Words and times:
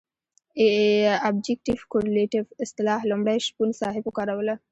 ابجګټف 1.27 1.79
کورلیټف 1.91 2.45
اصطلاح 2.63 2.99
لومړی 3.09 3.37
شپون 3.47 3.69
صاحب 3.79 4.03
وکاروله. 4.05 4.55